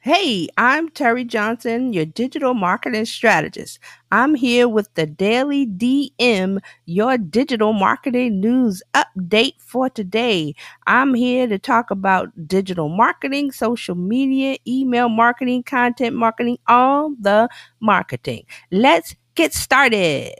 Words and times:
Hey, 0.00 0.46
I'm 0.56 0.90
Terry 0.90 1.24
Johnson, 1.24 1.92
your 1.92 2.04
digital 2.04 2.54
marketing 2.54 3.04
strategist. 3.04 3.80
I'm 4.12 4.36
here 4.36 4.68
with 4.68 4.94
the 4.94 5.06
Daily 5.06 5.66
DM, 5.66 6.60
your 6.86 7.18
digital 7.18 7.72
marketing 7.72 8.38
news 8.40 8.80
update 8.94 9.60
for 9.60 9.90
today. 9.90 10.54
I'm 10.86 11.14
here 11.14 11.48
to 11.48 11.58
talk 11.58 11.90
about 11.90 12.30
digital 12.46 12.88
marketing, 12.88 13.50
social 13.50 13.96
media, 13.96 14.58
email 14.68 15.08
marketing, 15.08 15.64
content 15.64 16.14
marketing, 16.14 16.58
all 16.68 17.12
the 17.20 17.48
marketing. 17.80 18.46
Let's 18.70 19.16
get 19.34 19.52
started. 19.52 20.34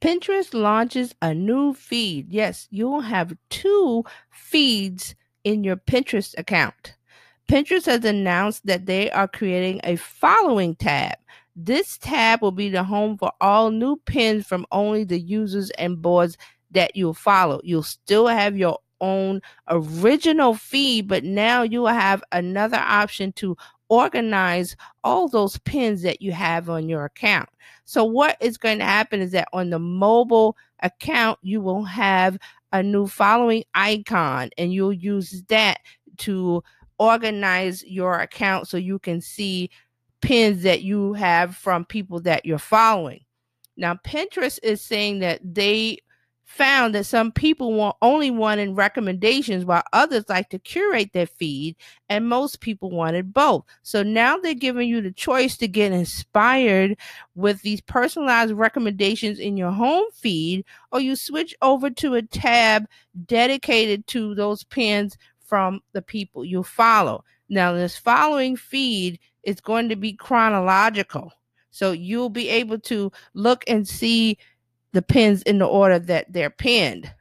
Pinterest 0.00 0.54
launches 0.54 1.14
a 1.22 1.34
new 1.34 1.74
feed. 1.74 2.30
Yes, 2.30 2.68
you'll 2.70 3.00
have 3.00 3.36
two 3.50 4.04
feeds 4.30 5.14
in 5.44 5.64
your 5.64 5.76
Pinterest 5.76 6.34
account. 6.38 6.94
Pinterest 7.48 7.86
has 7.86 8.04
announced 8.04 8.66
that 8.66 8.86
they 8.86 9.10
are 9.10 9.26
creating 9.26 9.80
a 9.82 9.96
following 9.96 10.76
tab. 10.76 11.16
This 11.56 11.98
tab 11.98 12.42
will 12.42 12.52
be 12.52 12.68
the 12.68 12.84
home 12.84 13.18
for 13.18 13.32
all 13.40 13.70
new 13.70 13.96
pins 14.06 14.46
from 14.46 14.66
only 14.70 15.02
the 15.02 15.18
users 15.18 15.70
and 15.70 16.00
boards 16.00 16.36
that 16.70 16.94
you'll 16.94 17.14
follow. 17.14 17.60
You'll 17.64 17.82
still 17.82 18.28
have 18.28 18.56
your 18.56 18.78
own 19.00 19.40
original 19.68 20.54
feed, 20.54 21.08
but 21.08 21.24
now 21.24 21.62
you 21.62 21.80
will 21.80 21.88
have 21.88 22.22
another 22.30 22.76
option 22.76 23.32
to 23.32 23.56
organize 23.88 24.76
all 25.04 25.28
those 25.28 25.58
pins 25.58 26.02
that 26.02 26.20
you 26.20 26.32
have 26.32 26.68
on 26.68 26.88
your 26.88 27.04
account. 27.04 27.48
So, 27.84 28.04
what 28.04 28.36
is 28.40 28.58
going 28.58 28.78
to 28.78 28.84
happen 28.84 29.20
is 29.20 29.32
that 29.32 29.48
on 29.52 29.70
the 29.70 29.78
mobile 29.78 30.56
account, 30.82 31.38
you 31.42 31.60
will 31.60 31.84
have 31.84 32.38
a 32.72 32.82
new 32.82 33.06
following 33.06 33.64
icon, 33.74 34.50
and 34.58 34.72
you'll 34.72 34.92
use 34.92 35.42
that 35.48 35.78
to 36.18 36.62
organize 36.98 37.84
your 37.84 38.18
account 38.18 38.68
so 38.68 38.76
you 38.76 38.98
can 38.98 39.20
see 39.20 39.70
pins 40.20 40.62
that 40.62 40.82
you 40.82 41.12
have 41.14 41.56
from 41.56 41.84
people 41.84 42.20
that 42.20 42.44
you're 42.44 42.58
following. 42.58 43.20
Now, 43.76 43.94
Pinterest 43.94 44.58
is 44.62 44.82
saying 44.82 45.20
that 45.20 45.40
they 45.42 45.98
found 46.48 46.94
that 46.94 47.04
some 47.04 47.30
people 47.30 47.74
want 47.74 47.94
only 48.00 48.30
wanted 48.30 48.74
recommendations 48.74 49.66
while 49.66 49.82
others 49.92 50.24
like 50.30 50.48
to 50.48 50.58
curate 50.58 51.12
their 51.12 51.26
feed 51.26 51.76
and 52.08 52.26
most 52.26 52.60
people 52.60 52.90
wanted 52.90 53.34
both. 53.34 53.64
So 53.82 54.02
now 54.02 54.38
they're 54.38 54.54
giving 54.54 54.88
you 54.88 55.02
the 55.02 55.12
choice 55.12 55.58
to 55.58 55.68
get 55.68 55.92
inspired 55.92 56.96
with 57.34 57.60
these 57.60 57.82
personalized 57.82 58.54
recommendations 58.54 59.38
in 59.38 59.58
your 59.58 59.70
home 59.70 60.06
feed 60.14 60.64
or 60.90 61.00
you 61.00 61.16
switch 61.16 61.54
over 61.60 61.90
to 61.90 62.14
a 62.14 62.22
tab 62.22 62.86
dedicated 63.26 64.06
to 64.06 64.34
those 64.34 64.64
pins 64.64 65.18
from 65.44 65.82
the 65.92 66.00
people 66.00 66.46
you 66.46 66.62
follow. 66.62 67.24
Now 67.50 67.74
this 67.74 67.98
following 67.98 68.56
feed 68.56 69.18
is 69.42 69.60
going 69.60 69.90
to 69.90 69.96
be 69.96 70.14
chronological 70.14 71.30
so 71.70 71.92
you'll 71.92 72.30
be 72.30 72.48
able 72.48 72.78
to 72.78 73.12
look 73.34 73.62
and 73.68 73.86
see 73.86 74.38
the 74.92 75.02
pins 75.02 75.42
in 75.42 75.58
the 75.58 75.66
order 75.66 75.98
that 75.98 76.32
they're 76.32 76.50
pinned. 76.50 77.12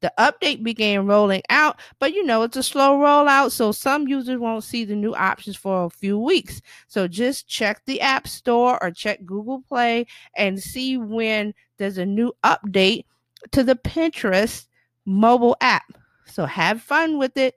The 0.00 0.12
update 0.18 0.62
began 0.62 1.06
rolling 1.06 1.42
out, 1.50 1.78
but 1.98 2.14
you 2.14 2.24
know, 2.24 2.42
it's 2.42 2.56
a 2.56 2.62
slow 2.62 2.98
rollout, 2.98 3.50
so 3.50 3.70
some 3.70 4.08
users 4.08 4.38
won't 4.38 4.64
see 4.64 4.86
the 4.86 4.96
new 4.96 5.14
options 5.14 5.56
for 5.56 5.84
a 5.84 5.90
few 5.90 6.18
weeks. 6.18 6.62
So 6.88 7.06
just 7.06 7.46
check 7.46 7.82
the 7.84 8.00
App 8.00 8.26
Store 8.26 8.82
or 8.82 8.90
check 8.90 9.24
Google 9.26 9.62
Play 9.68 10.06
and 10.34 10.62
see 10.62 10.96
when 10.96 11.52
there's 11.76 11.98
a 11.98 12.06
new 12.06 12.32
update 12.42 13.04
to 13.52 13.62
the 13.62 13.76
Pinterest 13.76 14.66
mobile 15.04 15.56
app. 15.60 15.92
So 16.24 16.46
have 16.46 16.80
fun 16.80 17.18
with 17.18 17.36
it. 17.36 17.56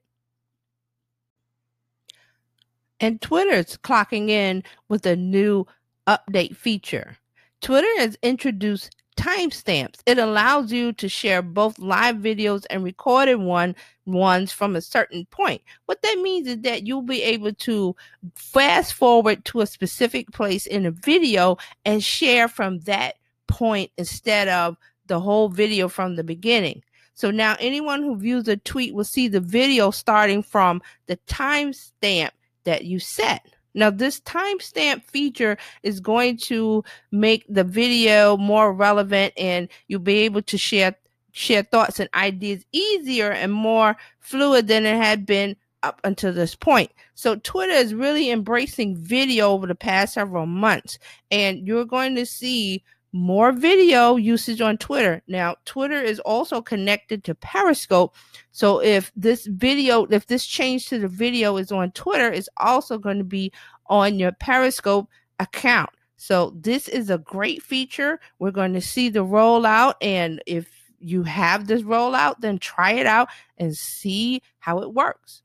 And 3.00 3.22
Twitter's 3.22 3.78
clocking 3.78 4.30
in 4.30 4.64
with 4.90 5.06
a 5.06 5.16
new 5.16 5.66
update 6.08 6.56
feature. 6.58 7.18
Twitter 7.62 7.88
has 8.00 8.18
introduced 8.22 8.96
timestamps. 9.16 10.00
It 10.06 10.18
allows 10.18 10.72
you 10.72 10.94
to 10.94 11.10
share 11.10 11.42
both 11.42 11.80
live 11.80 12.18
videos 12.18 12.66
and 12.70 12.84
recorded 12.84 13.36
one 13.36 13.76
ones 14.06 14.52
from 14.52 14.76
a 14.76 14.82
certain 14.82 15.26
point. 15.28 15.62
What 15.86 16.02
that 16.02 16.20
means 16.22 16.48
is 16.48 16.62
that 16.62 16.86
you'll 16.86 17.02
be 17.02 17.24
able 17.24 17.54
to 17.54 17.96
fast 18.36 18.94
forward 18.94 19.46
to 19.46 19.62
a 19.62 19.68
specific 19.68 20.32
place 20.32 20.66
in 20.66 20.86
a 20.86 20.92
video 20.92 21.58
and 21.86 22.04
share 22.04 22.48
from 22.48 22.80
that 22.82 23.16
point 23.48 23.92
instead 23.98 24.48
of 24.48 24.78
the 25.08 25.20
whole 25.20 25.50
video 25.50 25.88
from 25.88 26.16
the 26.16 26.24
beginning. 26.24 26.84
So 27.14 27.30
now 27.30 27.56
anyone 27.60 28.02
who 28.02 28.18
views 28.18 28.48
a 28.48 28.58
tweet 28.58 28.94
will 28.94 29.04
see 29.04 29.28
the 29.28 29.40
video 29.40 29.92
starting 29.92 30.42
from 30.42 30.82
the 31.06 31.18
timestamp 31.28 32.32
that 32.64 32.86
you 32.86 33.00
set. 33.00 33.53
Now, 33.74 33.90
this 33.90 34.20
timestamp 34.22 35.04
feature 35.06 35.58
is 35.82 36.00
going 36.00 36.38
to 36.38 36.84
make 37.12 37.46
the 37.50 37.64
video 37.64 38.38
more 38.38 38.74
relevant 38.74 39.34
and 39.38 39.68
you'll 39.88 40.00
be 40.00 40.20
able 40.20 40.42
to 40.44 40.58
share 40.58 40.96
share 41.32 41.64
thoughts 41.64 42.00
and 42.00 42.10
ideas 42.14 42.64
easier 42.72 43.32
and 43.32 43.52
more 43.52 43.96
fluid 44.20 44.68
than 44.68 44.86
it 44.86 44.96
had 44.96 45.26
been 45.26 45.56
up 45.82 46.00
until 46.04 46.32
this 46.32 46.56
point. 46.56 46.92
So 47.16 47.36
Twitter 47.38 47.74
is 47.74 47.94
really 47.94 48.30
embracing 48.30 48.96
video 48.96 49.50
over 49.50 49.66
the 49.68 49.76
past 49.76 50.14
several 50.14 50.46
months 50.46 51.00
and 51.32 51.68
you're 51.68 51.86
going 51.86 52.16
to 52.16 52.26
see 52.26 52.84
more 53.14 53.52
video 53.52 54.16
usage 54.16 54.60
on 54.60 54.78
Twitter. 54.78 55.22
Now, 55.28 55.56
Twitter 55.66 56.02
is 56.02 56.20
also 56.22 56.62
connected 56.62 57.24
to 57.24 57.36
Periscope. 57.36 58.16
So 58.52 58.82
if 58.82 59.12
this 59.16 59.46
video, 59.46 60.06
if 60.06 60.26
this 60.26 60.46
change 60.46 60.90
to 60.90 60.98
the 60.98 61.08
video 61.08 61.58
is 61.58 61.72
on 61.72 61.92
Twitter, 61.92 62.32
it's 62.32 62.50
also 62.58 62.98
going 62.98 63.20
to 63.20 63.24
be 63.24 63.54
on 63.88 64.18
your 64.18 64.32
Periscope 64.32 65.08
account. 65.40 65.92
So 66.18 66.54
this 66.56 66.88
is 66.88 67.10
a 67.10 67.20
great 67.20 67.62
feature. 67.62 68.20
We're 68.40 68.52
going 68.52 68.74
to 68.74 68.82
see 68.82 69.10
the 69.10 69.26
rollout 69.26 69.94
and 70.02 70.42
if 70.48 70.68
you 71.00 71.24
have 71.24 71.68
this 71.68 71.84
rollout, 71.84 72.36
then 72.40 72.58
try 72.58 72.94
it 72.94 73.06
out 73.06 73.28
and 73.58 73.76
see 73.76 74.42
how 74.60 74.80
it 74.80 74.94
works. 74.94 75.44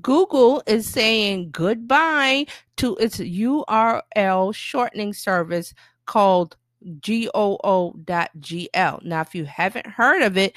Google 0.00 0.62
is 0.66 0.88
saying 0.88 1.50
goodbye 1.50 2.46
to 2.78 2.96
its 2.96 3.18
URL 3.18 4.54
shortening 4.54 5.12
service 5.12 5.74
called 6.06 6.56
GOO.GL. 7.00 7.94
Now, 9.04 9.20
if 9.20 9.34
you 9.34 9.44
haven't 9.44 9.86
heard 9.86 10.22
of 10.22 10.36
it, 10.36 10.54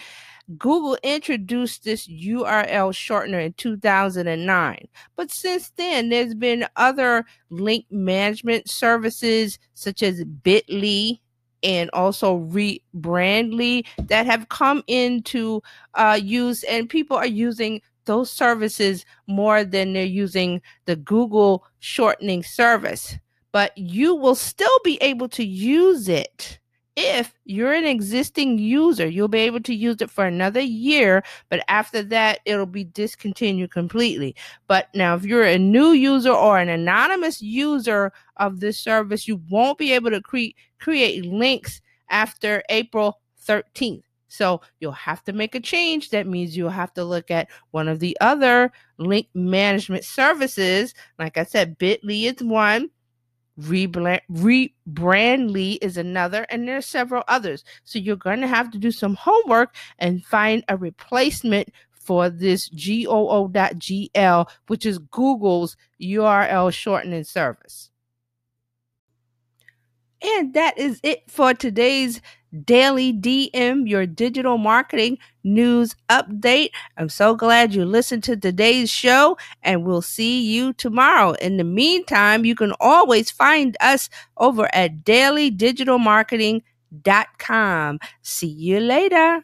Google 0.58 0.98
introduced 1.04 1.84
this 1.84 2.08
URL 2.08 2.92
shortener 2.92 3.46
in 3.46 3.54
2009. 3.54 4.88
But 5.16 5.32
since 5.32 5.72
then, 5.76 6.10
there's 6.10 6.34
been 6.34 6.66
other 6.76 7.26
link 7.50 7.86
management 7.92 8.70
services 8.70 9.60
such 9.76 10.02
as 10.02 10.24
Bitly 10.24 11.20
and 11.62 11.90
also 11.94 12.40
Rebrandly 12.40 13.86
that 14.08 14.26
have 14.26 14.50
come 14.50 14.84
into 14.88 15.62
uh, 15.94 16.20
use, 16.22 16.64
and 16.64 16.90
people 16.90 17.18
are 17.18 17.28
using 17.28 17.82
those 18.10 18.32
services 18.32 19.06
more 19.28 19.64
than 19.64 19.94
they're 19.94 20.04
using 20.04 20.62
the 20.86 20.96
Google 20.96 21.64
shortening 21.80 22.44
service. 22.44 23.18
But 23.52 23.78
you 23.78 24.16
will 24.16 24.36
still 24.36 24.80
be 24.84 24.98
able 25.02 25.30
to 25.30 25.46
use 25.46 26.10
it 26.10 26.60
if 27.00 27.34
you're 27.46 27.74
an 27.74 27.86
existing 27.86 28.60
user, 28.60 29.08
you'll 29.08 29.30
be 29.30 29.40
able 29.40 29.62
to 29.62 29.74
use 29.74 30.02
it 30.02 30.10
for 30.10 30.26
another 30.26 30.60
year, 30.60 31.24
but 31.48 31.64
after 31.70 32.04
that, 32.04 32.40
it'll 32.44 32.66
be 32.66 32.84
discontinued 32.84 33.72
completely. 33.72 34.36
But 34.68 34.90
now, 34.94 35.16
if 35.16 35.24
you're 35.24 35.46
a 35.46 35.58
new 35.58 35.92
user 35.92 36.32
or 36.32 36.60
an 36.60 36.68
anonymous 36.68 37.42
user 37.42 38.12
of 38.36 38.60
this 38.60 38.78
service, 38.78 39.30
you 39.30 39.42
won't 39.50 39.78
be 39.78 39.94
able 39.94 40.12
to 40.12 40.22
cre- 40.22 40.58
create 40.80 41.24
links 41.26 41.80
after 42.10 42.64
April 42.70 43.22
13th. 43.48 44.04
So 44.30 44.62
you'll 44.80 44.94
have 44.94 45.24
to 45.26 45.34
make 45.34 45.56
a 45.56 45.60
change. 45.60 46.12
That 46.12 46.26
means 46.28 46.56
you'll 46.56 46.70
have 46.70 46.94
to 46.94 47.04
look 47.04 47.30
at 47.30 47.50
one 47.72 47.90
of 47.90 48.00
the 48.00 48.18
other 48.22 48.72
link 48.98 49.28
management 49.34 50.06
services. 50.06 50.94
Like 51.18 51.38
I 51.38 51.44
said, 51.44 51.78
Bitly 51.78 52.24
is 52.24 52.42
one. 52.42 52.90
Rebrandly 53.60 54.70
is 55.82 55.98
another, 55.98 56.44
and 56.50 56.66
there's 56.66 56.86
several 56.86 57.24
others. 57.28 57.66
So 57.84 58.00
you're 58.00 58.16
going 58.16 58.40
to 58.40 58.48
have 58.48 58.72
to 58.72 58.78
do 58.78 58.92
some 58.92 59.16
homework 59.16 59.76
and 59.98 60.24
find 60.24 60.64
a 60.70 60.78
replacement 60.78 61.70
for 61.92 62.30
this 62.30 62.70
GOO.GL, 62.70 64.50
which 64.68 64.86
is 64.86 65.00
Google's 65.00 65.76
URL 66.02 66.72
shortening 66.72 67.26
service. 67.26 67.92
And 70.22 70.54
that 70.54 70.78
is 70.78 71.00
it 71.04 71.30
for 71.30 71.54
today's 71.54 72.22
Daily 72.66 73.14
DM, 73.14 73.88
your 73.88 74.06
digital 74.06 74.58
marketing 74.58 75.18
news 75.44 75.96
update. 76.10 76.72
I'm 76.98 77.08
so 77.10 77.36
glad 77.36 77.74
you 77.74 77.86
listened 77.86 78.24
to 78.26 78.36
today's 78.36 78.90
show, 78.90 79.38
and 79.62 79.86
we'll 79.86 80.02
see 80.02 80.42
you 80.42 80.74
tomorrow. 80.74 81.34
In 81.34 81.58
the 81.58 81.64
meantime, 81.64 82.46
you 82.46 82.56
can 82.56 82.74
always 82.80 83.30
find 83.30 83.78
us 83.82 84.10
over 84.38 84.68
at 84.74 85.04
dailydigitalmarketing.com. 85.04 88.00
See 88.22 88.48
you 88.48 88.80
later. 88.80 89.44